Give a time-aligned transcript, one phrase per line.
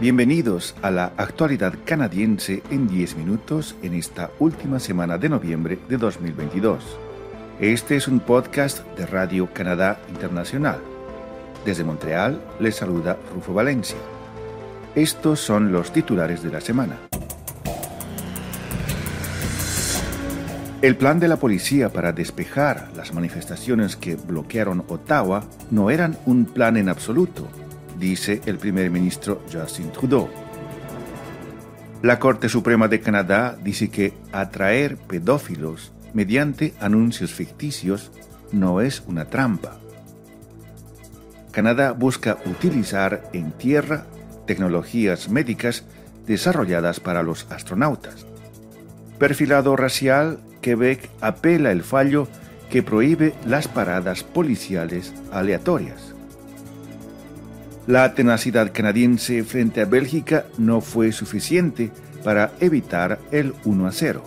[0.00, 5.98] Bienvenidos a la actualidad canadiense en 10 minutos en esta última semana de noviembre de
[5.98, 6.82] 2022.
[7.60, 10.78] Este es un podcast de Radio Canadá Internacional.
[11.66, 13.98] Desde Montreal les saluda Rufo Valencia.
[14.94, 16.96] Estos son los titulares de la semana.
[20.80, 26.46] El plan de la policía para despejar las manifestaciones que bloquearon Ottawa no eran un
[26.46, 27.46] plan en absoluto,
[28.00, 30.28] dice el primer ministro Justin Trudeau.
[32.02, 38.10] La Corte Suprema de Canadá dice que atraer pedófilos mediante anuncios ficticios
[38.52, 39.78] no es una trampa.
[41.52, 44.06] Canadá busca utilizar en tierra
[44.46, 45.84] tecnologías médicas
[46.26, 48.26] desarrolladas para los astronautas.
[49.18, 52.28] Perfilado racial, Quebec apela el fallo
[52.70, 56.14] que prohíbe las paradas policiales aleatorias.
[57.90, 61.90] La tenacidad canadiense frente a Bélgica no fue suficiente
[62.22, 64.22] para evitar el 1 a 0.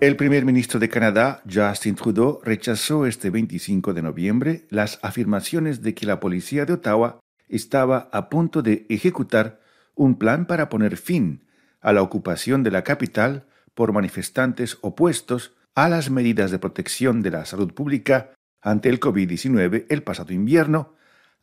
[0.00, 5.92] El primer ministro de Canadá, Justin Trudeau, rechazó este 25 de noviembre las afirmaciones de
[5.94, 7.20] que la policía de Ottawa
[7.50, 9.60] estaba a punto de ejecutar
[9.94, 11.44] un plan para poner fin
[11.82, 17.32] a la ocupación de la capital por manifestantes opuestos a las medidas de protección de
[17.32, 20.94] la salud pública ante el COVID-19 el pasado invierno,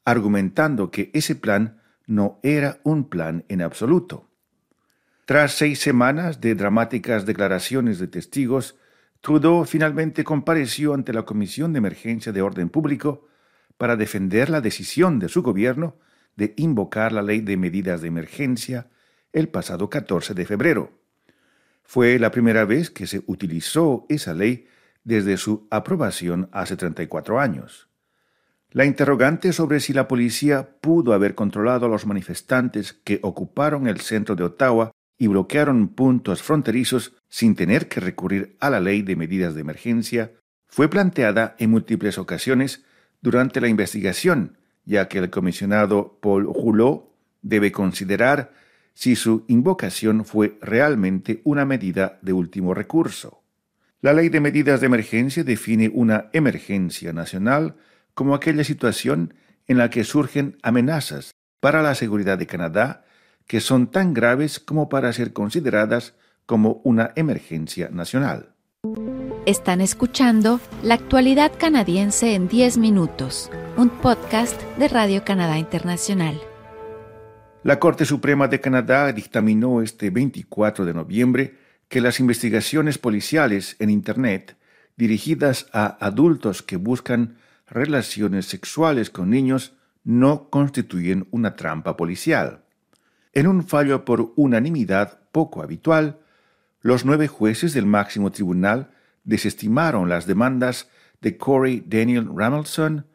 [0.06, 4.30] argumentando que ese plan no era un plan en absoluto.
[5.26, 8.76] Tras seis semanas de dramáticas declaraciones de testigos,
[9.22, 13.26] Trudeau finalmente compareció ante la Comisión de Emergencia de Orden Público
[13.78, 15.98] para defender la decisión de su gobierno
[16.36, 18.90] de invocar la ley de medidas de emergencia
[19.32, 21.00] el pasado 14 de febrero.
[21.84, 24.68] Fue la primera vez que se utilizó esa ley
[25.04, 27.90] desde su aprobación hace 34 años.
[28.72, 34.00] La interrogante sobre si la policía pudo haber controlado a los manifestantes que ocuparon el
[34.00, 39.16] centro de Ottawa y bloquearon puntos fronterizos sin tener que recurrir a la ley de
[39.16, 40.32] medidas de emergencia
[40.68, 42.84] fue planteada en múltiples ocasiones
[43.22, 47.14] durante la investigación, ya que el comisionado Paul Hulot
[47.44, 48.54] debe considerar
[48.96, 53.43] si su invocación fue realmente una medida de último recurso.
[54.04, 57.78] La ley de medidas de emergencia define una emergencia nacional
[58.14, 59.34] como aquella situación
[59.66, 61.32] en la que surgen amenazas
[61.62, 63.06] para la seguridad de Canadá
[63.48, 66.16] que son tan graves como para ser consideradas
[66.46, 68.50] como una emergencia nacional.
[69.46, 76.42] Están escuchando La actualidad canadiense en 10 minutos, un podcast de Radio Canadá Internacional.
[77.64, 81.63] La Corte Suprema de Canadá dictaminó este 24 de noviembre
[81.94, 84.58] que las investigaciones policiales en Internet
[84.98, 87.38] dirigidas a adultos que buscan
[87.68, 92.64] relaciones sexuales con niños no constituyen una trampa policial.
[93.32, 96.18] En un fallo por unanimidad poco habitual,
[96.82, 98.90] los nueve jueces del máximo tribunal
[99.24, 100.90] desestimaron las demandas
[101.22, 103.06] de Corey Daniel Ramelson,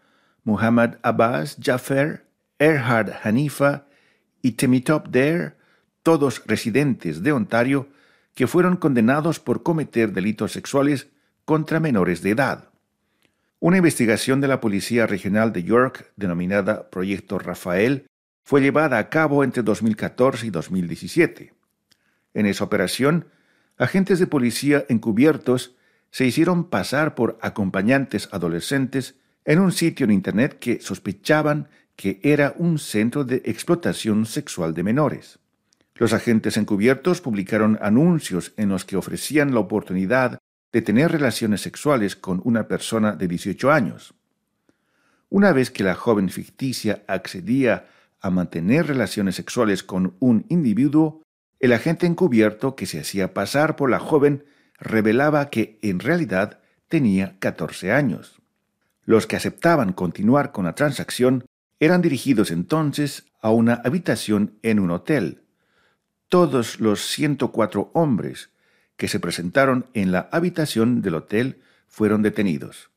[0.45, 2.29] Muhammad Abbas Jaffer,
[2.61, 3.87] Erhard Hanifa
[4.41, 5.55] y Temitop Dare,
[6.05, 7.89] todos residentes de Ontario,
[8.39, 11.09] que fueron condenados por cometer delitos sexuales
[11.45, 12.71] contra menores de edad.
[13.59, 18.07] Una investigación de la Policía Regional de York, denominada Proyecto Rafael,
[18.45, 21.53] fue llevada a cabo entre 2014 y 2017.
[22.33, 23.27] En esa operación,
[23.77, 25.75] agentes de policía encubiertos
[26.13, 29.17] se hicieron pasar por acompañantes adolescentes
[29.47, 34.85] en un sitio en Internet que sospechaban que era un centro de explotación sexual de
[34.85, 35.41] menores.
[35.99, 40.39] Los agentes encubiertos publicaron anuncios en los que ofrecían la oportunidad
[40.73, 44.15] de tener relaciones sexuales con una persona de 18 años.
[45.29, 47.89] Una vez que la joven ficticia accedía
[48.21, 51.23] a mantener relaciones sexuales con un individuo,
[51.59, 54.45] el agente encubierto que se hacía pasar por la joven
[54.79, 58.41] revelaba que en realidad tenía 14 años.
[59.05, 61.45] Los que aceptaban continuar con la transacción
[61.81, 65.48] eran dirigidos entonces a una habitación en un hotel.
[66.29, 68.51] Todos los 104 hombres
[68.99, 72.91] que se presentaron en la habitación del hotel fueron detenidos.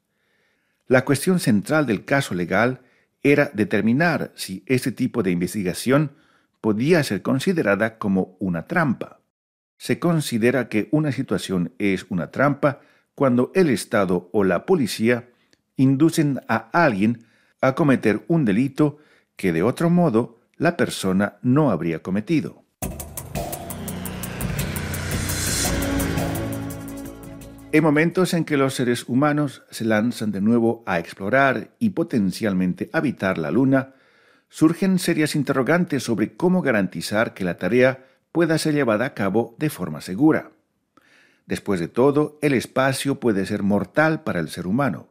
[0.87, 2.81] La cuestión central del caso legal
[3.23, 6.11] era determinar si este tipo de investigación
[6.59, 9.21] podía ser considerada como una trampa.
[9.77, 12.81] Se considera que una situación es una trampa
[13.15, 15.29] cuando el Estado o la policía
[15.77, 17.25] inducen a alguien
[17.61, 18.97] a cometer un delito
[19.37, 22.60] que de otro modo la persona no habría cometido.
[27.73, 32.89] En momentos en que los seres humanos se lanzan de nuevo a explorar y potencialmente
[32.91, 33.93] habitar la Luna,
[34.49, 39.69] surgen serias interrogantes sobre cómo garantizar que la tarea pueda ser llevada a cabo de
[39.69, 40.51] forma segura.
[41.45, 45.07] Después de todo, el espacio puede ser mortal para el ser humano.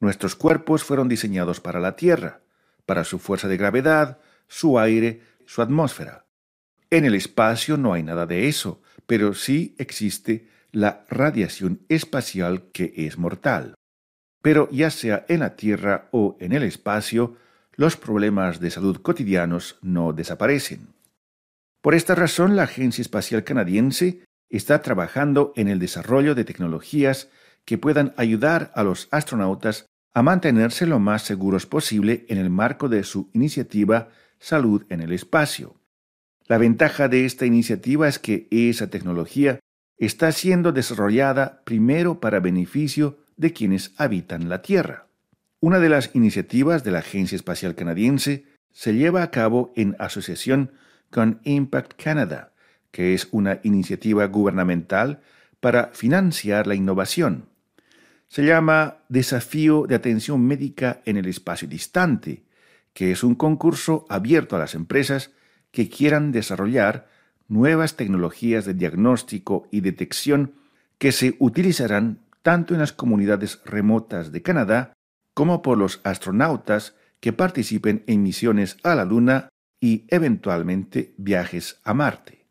[0.00, 2.40] Nuestros cuerpos fueron diseñados para la Tierra,
[2.84, 4.18] para su fuerza de gravedad,
[4.48, 6.24] su aire, su atmósfera.
[6.90, 12.92] En el espacio no hay nada de eso, pero sí existe la radiación espacial que
[12.96, 13.74] es mortal.
[14.42, 17.36] Pero ya sea en la Tierra o en el espacio,
[17.74, 20.88] los problemas de salud cotidianos no desaparecen.
[21.80, 27.28] Por esta razón, la Agencia Espacial Canadiense está trabajando en el desarrollo de tecnologías
[27.64, 32.88] que puedan ayudar a los astronautas a mantenerse lo más seguros posible en el marco
[32.88, 35.76] de su iniciativa Salud en el Espacio.
[36.46, 39.60] La ventaja de esta iniciativa es que esa tecnología
[40.06, 45.06] está siendo desarrollada primero para beneficio de quienes habitan la Tierra.
[45.60, 50.72] Una de las iniciativas de la Agencia Espacial Canadiense se lleva a cabo en asociación
[51.10, 52.52] con Impact Canada,
[52.90, 55.20] que es una iniciativa gubernamental
[55.60, 57.46] para financiar la innovación.
[58.26, 62.42] Se llama Desafío de Atención Médica en el Espacio Distante,
[62.92, 65.30] que es un concurso abierto a las empresas
[65.70, 67.06] que quieran desarrollar
[67.48, 70.54] nuevas tecnologías de diagnóstico y detección
[70.98, 74.92] que se utilizarán tanto en las comunidades remotas de Canadá
[75.34, 79.48] como por los astronautas que participen en misiones a la Luna
[79.80, 82.46] y eventualmente viajes a Marte.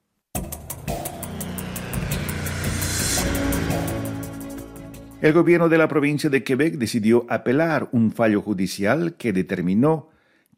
[5.21, 10.09] El gobierno de la provincia de Quebec decidió apelar un fallo judicial que determinó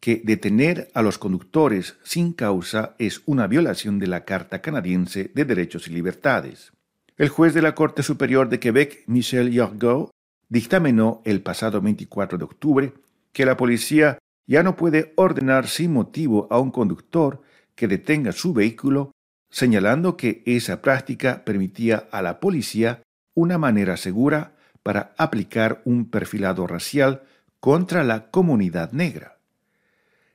[0.03, 5.45] que detener a los conductores sin causa es una violación de la Carta Canadiense de
[5.45, 6.73] Derechos y Libertades.
[7.15, 10.11] El juez de la Corte Superior de Quebec, Michel Yorgo,
[10.49, 12.93] dictaminó el pasado 24 de octubre
[13.31, 17.41] que la policía ya no puede ordenar sin motivo a un conductor
[17.73, 19.13] que detenga su vehículo,
[19.51, 23.03] señalando que esa práctica permitía a la policía
[23.35, 27.23] una manera segura para aplicar un perfilado racial
[27.61, 29.32] contra la comunidad negra.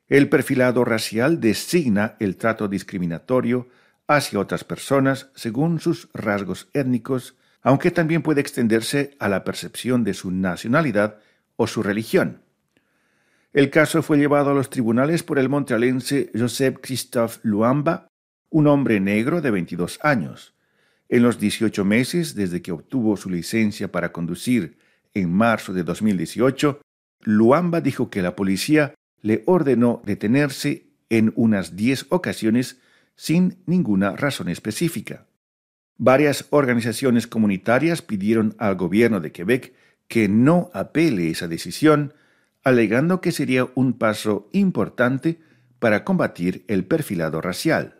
[0.08, 3.68] El perfilado racial designa el trato discriminatorio
[4.06, 10.14] hacia otras personas según sus rasgos étnicos, aunque también puede extenderse a la percepción de
[10.14, 11.18] su nacionalidad
[11.56, 12.40] o su religión.
[13.52, 18.08] El caso fue llevado a los tribunales por el montrealense Joseph Christophe Luamba,
[18.50, 20.54] un hombre negro de 22 años.
[21.10, 24.78] En los 18 meses desde que obtuvo su licencia para conducir
[25.12, 26.80] en marzo de 2018,
[27.22, 32.80] Luamba dijo que la policía le ordenó detenerse en unas 10 ocasiones
[33.16, 35.26] sin ninguna razón específica.
[35.96, 39.74] Varias organizaciones comunitarias pidieron al gobierno de Quebec
[40.06, 42.14] que no apele esa decisión,
[42.62, 45.40] alegando que sería un paso importante
[45.78, 47.96] para combatir el perfilado racial.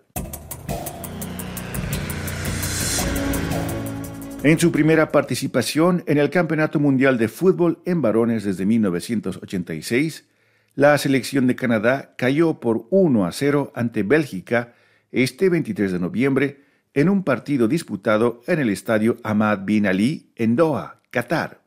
[4.45, 10.25] En su primera participación en el Campeonato Mundial de Fútbol en varones desde 1986,
[10.79, 14.75] la selección de Canadá cayó por 1 a 0 ante Bélgica
[15.11, 16.63] este 23 de noviembre
[16.95, 21.63] en un partido disputado en el estadio Ahmad Bin Ali en Doha, Qatar.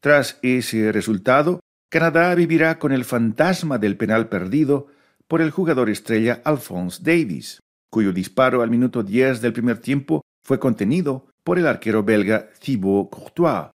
[0.00, 4.88] Tras ese resultado, Canadá vivirá con el fantasma del penal perdido
[5.26, 10.60] por el jugador estrella Alphonse Davis, cuyo disparo al minuto 10 del primer tiempo fue
[10.60, 13.70] contenido por el arquero belga Thibaut Courtois,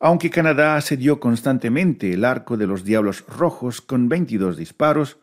[0.00, 5.18] aunque Canadá cedió constantemente el arco de los Diablos Rojos con 22 disparos,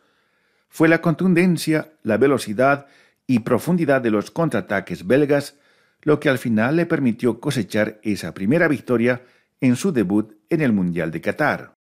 [0.68, 2.86] fue la contundencia, la velocidad
[3.26, 5.56] y profundidad de los contraataques belgas
[6.02, 9.22] lo que al final le permitió cosechar esa primera victoria
[9.60, 11.74] en su debut en el Mundial de Qatar.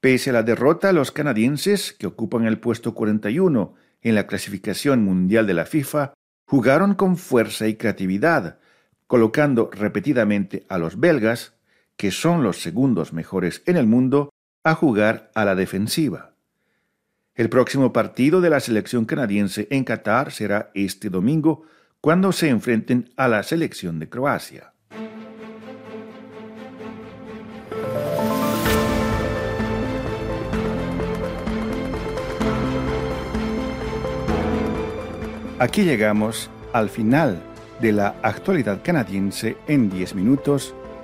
[0.00, 5.46] Pese a la derrota, los canadienses, que ocupan el puesto 41 en la clasificación mundial
[5.46, 8.58] de la FIFA, jugaron con fuerza y creatividad,
[9.06, 11.54] colocando repetidamente a los belgas,
[11.96, 14.30] que son los segundos mejores en el mundo,
[14.64, 16.34] a jugar a la defensiva.
[17.34, 21.64] El próximo partido de la selección canadiense en Qatar será este domingo,
[22.00, 24.72] cuando se enfrenten a la selección de Croacia.
[35.58, 37.40] Aquí llegamos al final
[37.80, 40.74] de la actualidad canadiense en 10 minutos